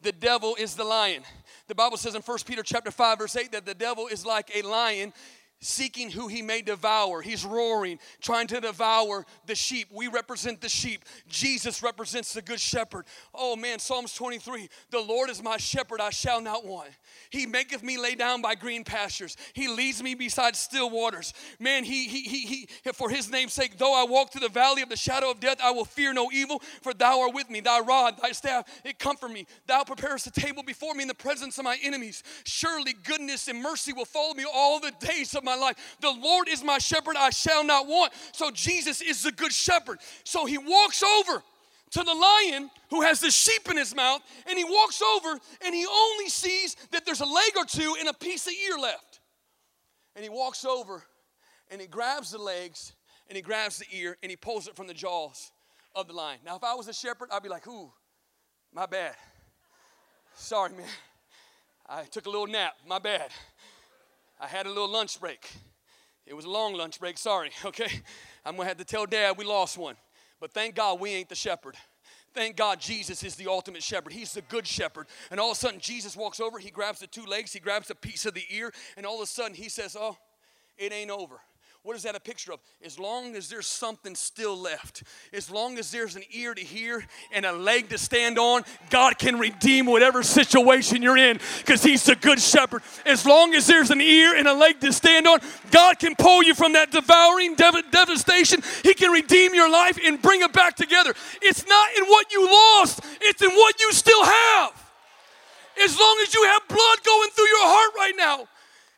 [0.00, 1.24] The devil is the lion.
[1.66, 4.50] The Bible says in 1 Peter chapter 5, verse 8, that the devil is like
[4.54, 5.12] a lion
[5.60, 7.22] seeking who he may devour.
[7.22, 9.88] He's roaring, trying to devour the sheep.
[9.92, 11.04] We represent the sheep.
[11.28, 13.06] Jesus represents the good shepherd.
[13.34, 16.90] Oh man, Psalms 23 The Lord is my shepherd, I shall not want.
[17.30, 19.36] He maketh me lay down by green pastures.
[19.54, 21.32] He leads me beside still waters.
[21.58, 24.82] Man, he, he, he, he, for his name's sake, though I walk through the valley
[24.82, 27.60] of the shadow of death, I will fear no evil, for thou art with me.
[27.60, 29.46] Thy rod, thy staff, it comfort me.
[29.66, 32.22] Thou preparest a table before me in the presence of my enemies.
[32.44, 35.96] Surely goodness and mercy will follow me all the days of my life.
[36.02, 38.12] The Lord is my shepherd, I shall not want.
[38.32, 40.00] So Jesus is the good shepherd.
[40.24, 41.42] So he walks over
[41.92, 45.74] to the lion who has the sheep in his mouth, and he walks over and
[45.74, 49.20] he only sees that there's a leg or two and a piece of ear left.
[50.14, 51.02] And he walks over
[51.70, 52.92] and he grabs the legs
[53.28, 55.52] and he grabs the ear and he pulls it from the jaws
[55.94, 56.40] of the lion.
[56.44, 57.92] Now, if I was a shepherd, I'd be like, ooh,
[58.72, 59.14] my bad.
[60.34, 60.86] Sorry, man.
[61.88, 63.30] I took a little nap, my bad.
[64.40, 65.50] I had a little lunch break.
[66.26, 68.02] It was a long lunch break, sorry, okay?
[68.44, 69.96] I'm gonna have to tell dad we lost one.
[70.40, 71.76] But thank God we ain't the shepherd.
[72.34, 74.12] Thank God Jesus is the ultimate shepherd.
[74.12, 75.06] He's the good shepherd.
[75.30, 77.88] And all of a sudden, Jesus walks over, he grabs the two legs, he grabs
[77.88, 80.18] a piece of the ear, and all of a sudden he says, Oh,
[80.76, 81.40] it ain't over.
[81.86, 82.58] What is that a picture of?
[82.84, 87.06] As long as there's something still left, as long as there's an ear to hear
[87.32, 92.02] and a leg to stand on, God can redeem whatever situation you're in because He's
[92.02, 92.82] the good shepherd.
[93.04, 95.38] As long as there's an ear and a leg to stand on,
[95.70, 98.62] God can pull you from that devouring dev- devastation.
[98.82, 101.14] He can redeem your life and bring it back together.
[101.40, 104.92] It's not in what you lost, it's in what you still have.
[105.84, 108.48] As long as you have blood going through your heart right now,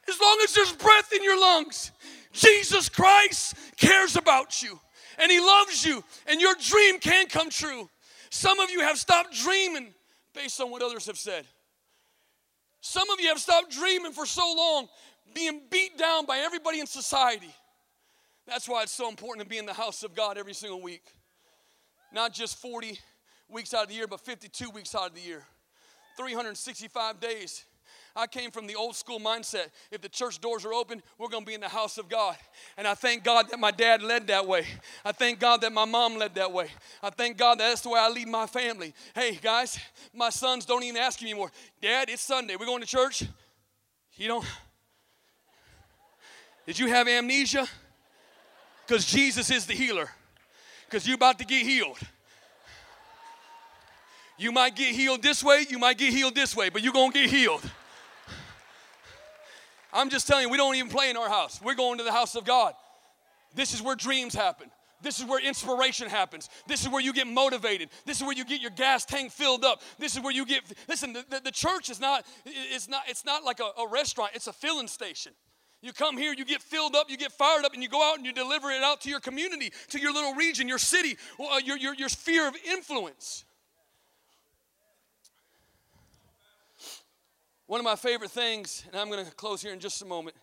[0.09, 1.93] as long as there's breath in your lungs,
[2.39, 4.79] Jesus Christ cares about you
[5.19, 7.89] and He loves you, and your dream can come true.
[8.31, 9.93] Some of you have stopped dreaming
[10.35, 11.45] based on what others have said.
[12.81, 14.89] Some of you have stopped dreaming for so long,
[15.35, 17.53] being beat down by everybody in society.
[18.47, 21.03] That's why it's so important to be in the house of God every single week.
[22.13, 22.99] Not just 40
[23.49, 25.43] weeks out of the year, but 52 weeks out of the year.
[26.17, 27.65] 365 days.
[28.17, 29.69] I came from the old school mindset.
[29.91, 32.37] If the church doors are open, we're going to be in the house of God.
[32.77, 34.67] And I thank God that my dad led that way.
[35.05, 36.69] I thank God that my mom led that way.
[37.03, 38.95] I thank God that that's the way I lead my family.
[39.15, 39.79] Hey, guys,
[40.13, 41.51] my sons don't even ask me anymore.
[41.81, 42.57] Dad, it's Sunday.
[42.57, 43.25] We're going to church?
[44.17, 44.47] You don't?
[46.67, 47.67] Did you have amnesia?
[48.87, 50.09] Because Jesus is the healer.
[50.87, 51.99] Because you're about to get healed.
[54.39, 57.11] You might get healed this way, you might get healed this way, but you're going
[57.11, 57.69] to get healed.
[59.99, 61.61] I'm just telling you, we don't even play in our house.
[61.63, 62.75] We're going to the house of God.
[63.55, 64.71] This is where dreams happen.
[65.03, 66.49] This is where inspiration happens.
[66.67, 67.89] This is where you get motivated.
[68.05, 69.81] This is where you get your gas tank filled up.
[69.99, 70.63] This is where you get.
[70.89, 72.27] Listen, the, the, the church is not.
[72.45, 73.03] It's not.
[73.09, 74.33] It's not like a, a restaurant.
[74.35, 75.33] It's a filling station.
[75.81, 78.17] You come here, you get filled up, you get fired up, and you go out
[78.17, 81.61] and you deliver it out to your community, to your little region, your city, uh,
[81.65, 83.45] your, your, your sphere of influence.
[87.69, 90.35] One of my favorite things, and I'm going to close here in just a moment.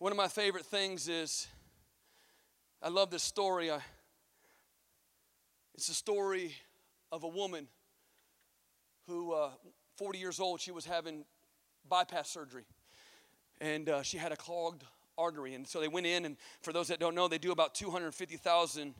[0.00, 1.46] One of my favorite things is
[2.82, 3.70] I love this story.
[3.70, 3.78] I,
[5.76, 6.52] it's a story
[7.12, 7.68] of a woman
[9.06, 9.50] who, uh,
[9.98, 11.24] 40 years old, she was having
[11.88, 12.64] bypass surgery.
[13.60, 14.82] And uh, she had a clogged
[15.16, 15.54] artery.
[15.54, 18.94] And so they went in, and for those that don't know, they do about 250,000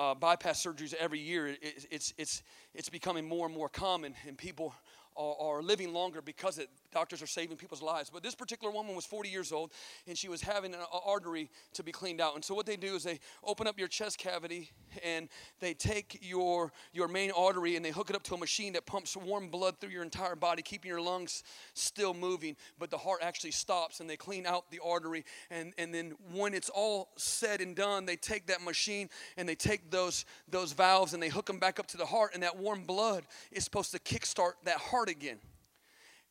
[0.00, 1.46] uh, bypass surgeries every year.
[1.46, 2.42] It, it's, it's,
[2.74, 4.74] it's becoming more and more common, and people
[5.18, 8.10] are, are living longer because it, doctors are saving people's lives.
[8.10, 9.72] But this particular woman was 40 years old
[10.06, 12.34] and she was having an artery to be cleaned out.
[12.34, 14.70] And so what they do is they open up your chest cavity
[15.04, 15.28] and
[15.60, 18.86] they take your, your main artery and they hook it up to a machine that
[18.86, 21.42] pumps warm blood through your entire body, keeping your lungs
[21.74, 22.56] still moving.
[22.78, 25.24] But the heart actually stops and they clean out the artery.
[25.50, 29.54] And, and then when it's all said and done, they take that machine and they
[29.54, 32.32] take those, those valves and they hook them back up to the heart.
[32.34, 35.38] And that warm blood is supposed to kickstart that heart again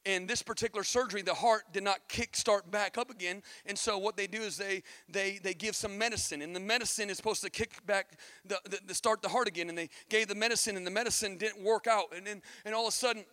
[0.08, 3.44] in this particular surgery the heart did not kick start back up again.
[3.66, 7.10] And so what they do is they they they give some medicine and the medicine
[7.10, 9.68] is supposed to kick back the, the, the start the heart again.
[9.68, 12.16] And they gave the medicine and the medicine didn't work out.
[12.16, 13.26] And then and all of a sudden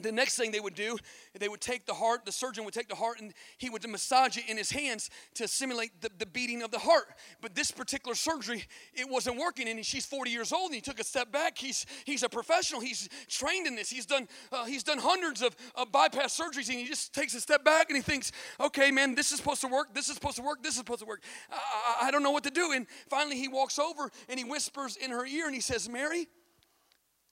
[0.00, 0.96] the next thing they would do,
[1.38, 4.36] they would take the heart, the surgeon would take the heart and he would massage
[4.36, 7.06] it in his hands to simulate the, the beating of the heart.
[7.40, 9.68] But this particular surgery, it wasn't working.
[9.68, 11.58] And she's 40 years old and he took a step back.
[11.58, 13.90] He's, he's a professional, he's trained in this.
[13.90, 15.56] He's done, uh, he's done hundreds of,
[15.92, 18.30] bypass surgeries and he just takes a step back and he thinks,
[18.60, 21.00] okay, man, this is supposed to work, this is supposed to work, this is supposed
[21.00, 21.22] to work.
[21.50, 22.72] I, I don't know what to do.
[22.72, 26.28] And finally he walks over and he whispers in her ear and he says, Mary,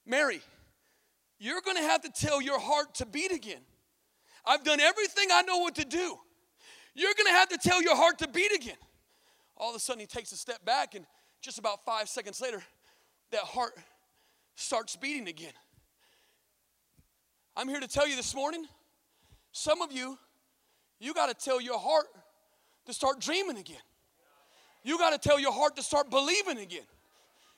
[0.05, 0.41] Mary,
[1.39, 3.61] you're going to have to tell your heart to beat again.
[4.45, 6.17] I've done everything I know what to do.
[6.95, 8.77] You're going to have to tell your heart to beat again.
[9.55, 11.05] All of a sudden, he takes a step back, and
[11.41, 12.61] just about five seconds later,
[13.31, 13.73] that heart
[14.55, 15.53] starts beating again.
[17.55, 18.65] I'm here to tell you this morning
[19.51, 20.17] some of you,
[20.99, 22.05] you got to tell your heart
[22.85, 23.81] to start dreaming again.
[24.83, 26.85] You got to tell your heart to start believing again.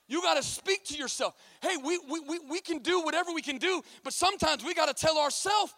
[0.10, 1.36] You got to speak to yourself.
[1.62, 4.88] Hey, we, we, we, we can do whatever we can do, but sometimes we got
[4.88, 5.74] to tell ourselves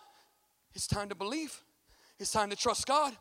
[0.74, 1.62] it's time to believe.
[2.18, 3.14] It's time to trust God.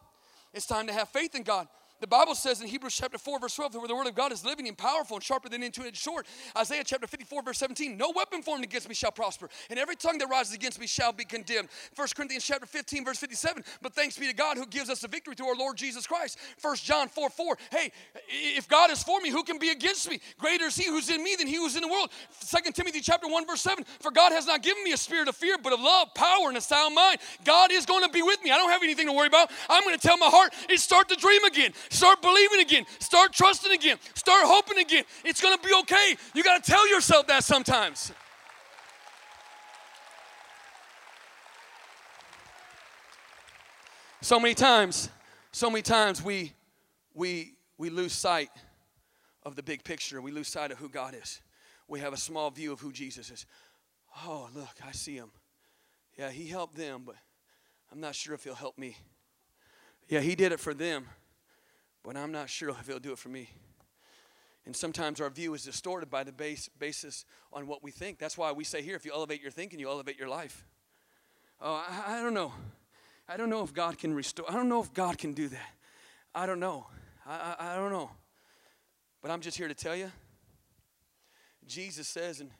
[0.55, 1.67] It's time to have faith in God.
[2.01, 4.43] The Bible says in Hebrews chapter 4, verse 12, where the word of God is
[4.43, 6.25] living and powerful and sharper than into edged sword.
[6.57, 10.17] Isaiah chapter 54, verse 17, no weapon formed against me shall prosper, and every tongue
[10.19, 11.69] that rises against me shall be condemned.
[11.95, 15.09] 1 Corinthians chapter 15, verse 57, but thanks be to God who gives us the
[15.09, 16.39] victory through our Lord Jesus Christ.
[16.63, 17.93] 1 John 4, 4, hey,
[18.29, 20.21] if God is for me, who can be against me?
[20.39, 22.11] Greater is he who's in me than he who's in the world.
[22.49, 25.37] 2 Timothy chapter 1, verse 7, for God has not given me a spirit of
[25.37, 27.19] fear, but of love, power, and a sound mind.
[27.45, 28.51] God is going to be with me.
[28.51, 29.51] I don't have anything to worry about.
[29.69, 31.73] I'm going to tell my heart, it's start to dream again.
[31.91, 32.87] Start believing again.
[33.01, 33.99] Start trusting again.
[34.15, 35.03] Start hoping again.
[35.25, 36.17] It's going to be okay.
[36.35, 38.13] You got to tell yourself that sometimes.
[44.21, 45.09] So many times,
[45.51, 46.53] so many times we
[47.15, 48.51] we we lose sight
[49.43, 50.23] of the big picture.
[50.23, 51.41] We lose sight of who God is.
[51.89, 53.47] We have a small view of who Jesus is.
[54.25, 55.33] Oh, look, I see him.
[56.17, 57.17] Yeah, he helped them, but
[57.91, 58.97] I'm not sure if he'll help me.
[60.09, 61.07] Yeah, he did it for them
[62.03, 63.49] but I'm not sure if he'll do it for me.
[64.67, 68.19] And sometimes our view is distorted by the base, basis on what we think.
[68.19, 70.67] That's why we say here if you elevate your thinking, you elevate your life.
[71.61, 72.53] Oh, I, I don't know.
[73.29, 74.51] I don't know if God can restore.
[74.51, 75.71] I don't know if God can do that.
[76.35, 76.87] I don't know.
[77.27, 78.11] I, I, I don't know.
[79.23, 80.11] But I'm just here to tell you
[81.67, 82.51] Jesus says in,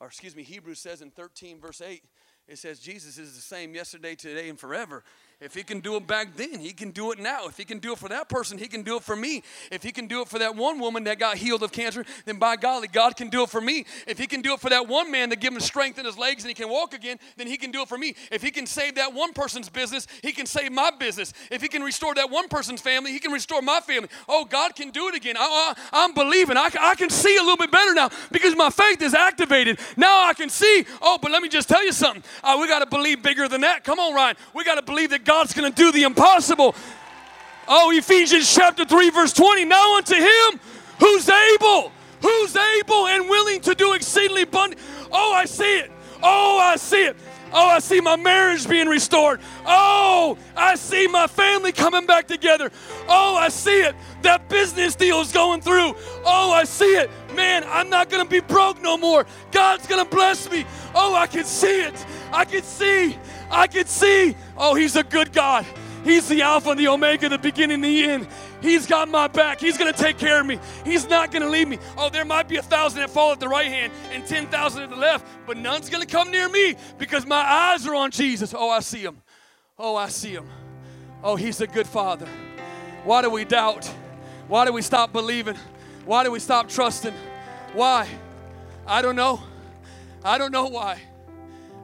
[0.00, 2.02] or excuse me, Hebrews says in 13, verse 8,
[2.48, 5.04] it says Jesus is the same yesterday, today, and forever.
[5.40, 7.46] If he can do it back then, he can do it now.
[7.46, 9.42] If he can do it for that person, he can do it for me.
[9.72, 12.38] If he can do it for that one woman that got healed of cancer, then
[12.38, 13.86] by golly, God can do it for me.
[14.06, 16.18] If he can do it for that one man that give him strength in his
[16.18, 18.16] legs and he can walk again, then he can do it for me.
[18.30, 21.32] If he can save that one person's business, he can save my business.
[21.50, 24.10] If he can restore that one person's family, he can restore my family.
[24.28, 25.36] Oh, God can do it again.
[25.38, 26.58] I, am believing.
[26.58, 29.80] I, I can see a little bit better now because my faith is activated.
[29.96, 30.84] Now I can see.
[31.00, 32.22] Oh, but let me just tell you something.
[32.44, 33.84] Uh, we got to believe bigger than that.
[33.84, 34.36] Come on, Ryan.
[34.52, 36.74] We got to believe that God's going to do the impossible.
[37.68, 39.64] Oh, Ephesians chapter 3, verse 20.
[39.64, 40.60] Now unto him
[40.98, 44.80] who's able, who's able and willing to do exceedingly abundant.
[45.12, 45.92] Oh, I see it.
[46.20, 47.16] Oh, I see it.
[47.52, 49.40] Oh, I see my marriage being restored.
[49.64, 52.72] Oh, I see my family coming back together.
[53.08, 53.94] Oh, I see it.
[54.22, 55.94] That business deal is going through.
[56.24, 57.08] Oh, I see it.
[57.36, 59.26] Man, I'm not going to be broke no more.
[59.52, 60.66] God's going to bless me.
[60.92, 62.06] Oh, I can see it.
[62.32, 63.16] I can see.
[63.50, 65.66] I can see, oh, He's a good God.
[66.04, 68.28] He's the Alpha and the Omega, the beginning and the end.
[68.62, 69.60] He's got my back.
[69.60, 70.58] He's going to take care of me.
[70.84, 71.78] He's not going to leave me.
[71.96, 74.90] Oh, there might be a thousand that fall at the right hand and 10,000 at
[74.90, 78.54] the left, but none's going to come near me because my eyes are on Jesus.
[78.56, 79.20] Oh, I see him.
[79.78, 80.48] Oh, I see him.
[81.22, 82.26] Oh, he's a good father.
[83.04, 83.86] Why do we doubt?
[84.48, 85.56] Why do we stop believing?
[86.06, 87.14] Why do we stop trusting?
[87.74, 88.08] Why?
[88.86, 89.42] I don't know.
[90.24, 91.00] I don't know why.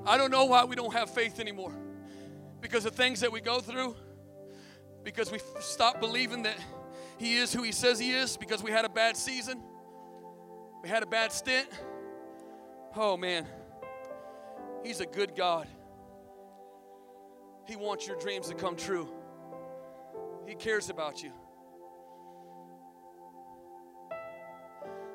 [0.07, 1.73] I don't know why we don't have faith anymore.
[2.61, 3.97] Because of things that we go through,
[5.03, 6.57] because we stop believing that
[7.19, 9.61] He is who He says He is, because we had a bad season,
[10.83, 11.67] we had a bad stint.
[12.95, 13.47] Oh man,
[14.85, 15.67] He's a good God.
[17.67, 19.09] He wants your dreams to come true,
[20.47, 21.33] He cares about you.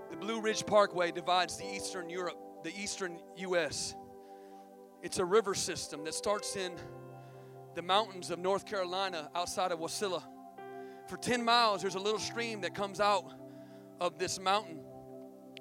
[0.10, 3.96] The Blue Ridge Parkway divides the eastern Europe, the eastern U.S.
[5.02, 6.74] It's a river system that starts in
[7.74, 10.22] the mountains of North Carolina outside of Wasilla.
[11.08, 13.26] For 10 miles, there's a little stream that comes out
[14.00, 14.80] of this mountain.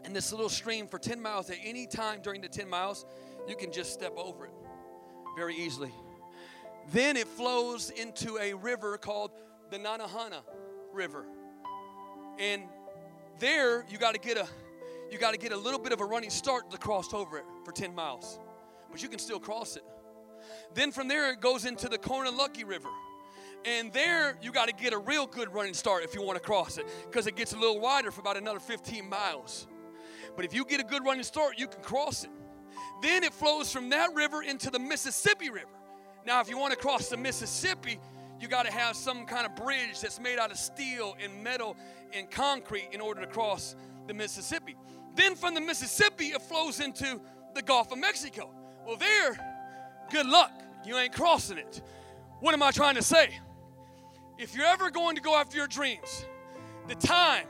[0.04, 3.06] And this little stream for 10 miles, at any time during the 10 miles,
[3.48, 4.52] you can just step over it
[5.36, 5.92] very easily.
[6.92, 9.30] Then it flows into a river called
[9.70, 10.42] the Nantahala
[10.92, 11.24] River.
[12.38, 12.64] And
[13.38, 14.46] there you got to get a
[15.10, 17.44] you got to get a little bit of a running start to cross over it
[17.64, 18.38] for 10 miles
[18.90, 19.84] but you can still cross it.
[20.74, 22.88] Then from there, it goes into the Cornalucky River.
[23.64, 26.44] And there, you got to get a real good running start if you want to
[26.44, 29.66] cross it, because it gets a little wider for about another 15 miles.
[30.34, 32.30] But if you get a good running start, you can cross it.
[33.02, 35.68] Then it flows from that river into the Mississippi River.
[36.26, 37.98] Now, if you want to cross the Mississippi,
[38.40, 41.76] you got to have some kind of bridge that's made out of steel and metal
[42.12, 43.74] and concrete in order to cross
[44.06, 44.76] the Mississippi.
[45.14, 47.20] Then from the Mississippi, it flows into
[47.54, 48.50] the Gulf of Mexico.
[48.86, 49.38] Well, there,
[50.10, 50.52] good luck.
[50.84, 51.82] You ain't crossing it.
[52.40, 53.38] What am I trying to say?
[54.40, 56.24] if you're ever going to go after your dreams,
[56.88, 57.46] the time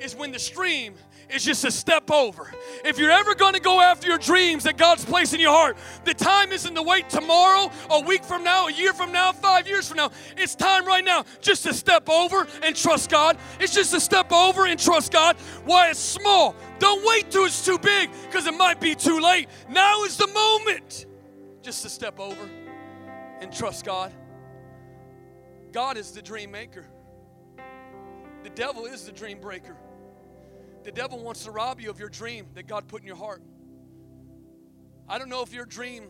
[0.00, 0.94] is when the stream
[1.30, 2.50] is just a step over.
[2.84, 5.76] If you're ever going to go after your dreams that God's placed in your heart,
[6.04, 9.66] the time isn't to wait tomorrow, a week from now, a year from now, five
[9.66, 10.10] years from now.
[10.36, 13.38] It's time right now just to step over and trust God.
[13.60, 16.54] It's just to step over and trust God Why it's small.
[16.78, 19.48] Don't wait till it's too big because it might be too late.
[19.68, 21.06] Now is the moment
[21.62, 22.48] just to step over
[23.40, 24.12] and trust God.
[25.72, 26.86] God is the dream maker.
[28.44, 29.76] The devil is the dream breaker.
[30.86, 33.42] The devil wants to rob you of your dream that God put in your heart.
[35.08, 36.04] I don't know if your dream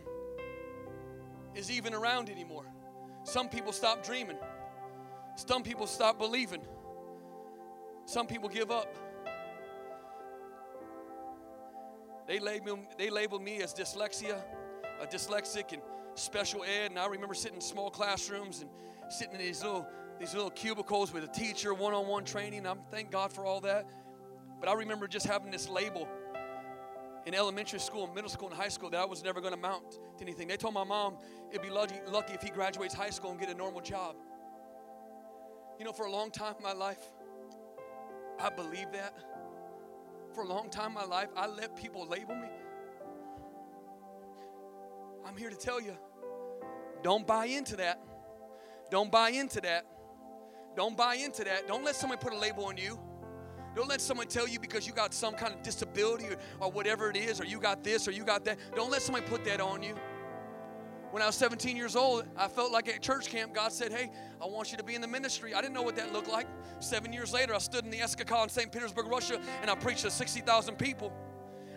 [1.55, 2.67] is even around anymore.
[3.25, 4.37] Some people stop dreaming,
[5.35, 6.61] some people stop believing,
[8.05, 8.95] some people give up.
[12.29, 14.43] They label, they label me as dyslexia,
[15.01, 15.81] a dyslexic, and
[16.17, 16.91] special ed.
[16.91, 18.69] And I remember sitting in small classrooms and
[19.09, 19.87] sitting in these little
[20.21, 22.67] these little cubicles with a teacher, one-on-one training.
[22.67, 23.87] I'm thank God for all that.
[24.61, 26.09] But I remember just having this label
[27.27, 29.93] in elementary school, middle school, and high school that I was never going to amount
[29.93, 30.49] to anything.
[30.49, 31.17] They told my mom
[31.51, 34.17] it'd be lucky, lucky if he graduates high school and get a normal job.
[35.79, 37.05] You know, for a long time in my life,
[38.41, 39.15] I believed that.
[40.35, 42.49] For a long time in my life, I let people label me.
[45.27, 45.97] I'm here to tell you
[47.03, 48.01] don't buy into that.
[48.91, 49.85] Don't buy into that.
[50.77, 51.67] Don't buy into that.
[51.67, 52.99] Don't let somebody put a label on you.
[53.77, 57.11] Don't let someone tell you because you got some kind of disability or, or whatever
[57.11, 58.59] it is, or you got this or you got that.
[58.75, 59.95] Don't let somebody put that on you.
[61.11, 64.11] When I was 17 years old, I felt like at church camp, God said, Hey,
[64.43, 65.53] I want you to be in the ministry.
[65.53, 66.47] I didn't know what that looked like.
[66.81, 68.73] Seven years later, I stood in the Eskakol in St.
[68.73, 71.13] Petersburg, Russia, and I preached to 60,000 people.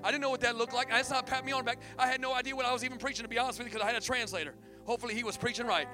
[0.01, 0.89] I didn't know what that looked like.
[0.89, 1.79] That's not pat me on the back.
[1.97, 3.85] I had no idea what I was even preaching, to be honest with you, because
[3.85, 4.55] I had a translator.
[4.85, 5.87] Hopefully, he was preaching right.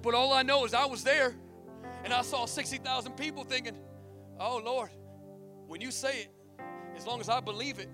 [0.00, 1.34] But all I know is I was there
[2.04, 3.76] and I saw 60,000 people thinking,
[4.38, 4.90] oh Lord,
[5.66, 6.28] when you say it,
[6.96, 7.88] as long as I believe it,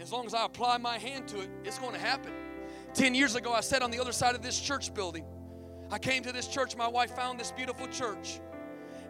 [0.00, 2.32] as long as I apply my hand to it, it's going to happen.
[2.94, 5.24] 10 years ago, I sat on the other side of this church building.
[5.90, 6.76] I came to this church.
[6.76, 8.40] My wife found this beautiful church.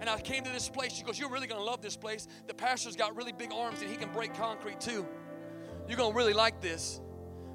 [0.00, 0.92] And I came to this place.
[0.92, 2.26] She goes, You're really going to love this place.
[2.46, 5.06] The pastor's got really big arms and he can break concrete too.
[5.88, 7.00] You're going to really like this.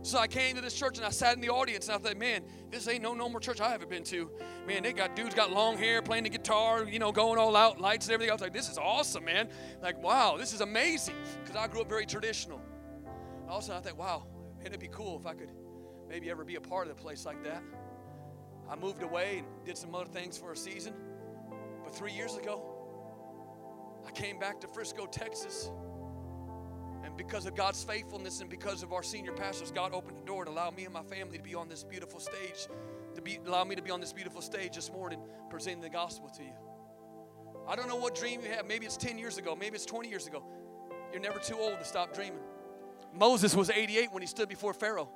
[0.01, 2.17] So I came to this church and I sat in the audience and I thought,
[2.17, 4.31] man, this ain't no normal church I haven't been to.
[4.65, 7.81] Man, they got dudes got long hair, playing the guitar, you know, going all out,
[7.81, 8.31] lights and everything.
[8.31, 9.49] I was like, this is awesome, man.
[9.81, 11.15] Like, wow, this is amazing.
[11.43, 12.61] Because I grew up very traditional.
[13.49, 14.25] All of a sudden I thought, wow,
[14.63, 15.51] it'd be cool if I could
[16.07, 17.61] maybe ever be a part of a place like that.
[18.69, 20.93] I moved away and did some other things for a season.
[21.83, 22.63] But three years ago,
[24.07, 25.71] I came back to Frisco, Texas
[27.03, 30.45] and because of God's faithfulness and because of our senior pastors, God opened the door
[30.45, 32.67] to allow me and my family to be on this beautiful stage,
[33.15, 35.19] to be allow me to be on this beautiful stage this morning
[35.49, 36.53] presenting the gospel to you.
[37.67, 38.65] I don't know what dream you have.
[38.65, 40.43] Maybe it's 10 years ago, maybe it's 20 years ago.
[41.11, 42.39] You're never too old to stop dreaming.
[43.13, 45.09] Moses was 88 when he stood before Pharaoh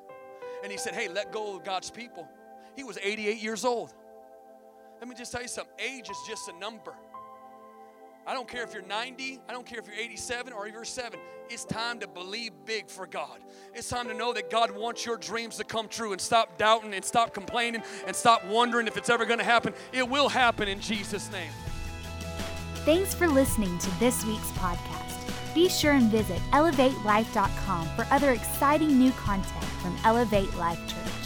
[0.64, 2.28] and he said, Hey, let go of God's people.
[2.76, 3.94] He was 88 years old.
[5.00, 6.94] Let me just tell you something age is just a number.
[8.26, 11.20] I don't care if you're 90, I don't care if you're 87 or you're 7.
[11.50, 13.40] It's time to believe big for God.
[13.74, 16.94] It's time to know that God wants your dreams to come true and stop doubting
[16.94, 19.74] and stop complaining and stop wondering if it's ever going to happen.
[19.92, 21.52] It will happen in Jesus' name.
[22.86, 25.14] Thanks for listening to this week's podcast.
[25.54, 31.23] Be sure and visit elevatelife.com for other exciting new content from Elevate Life Church.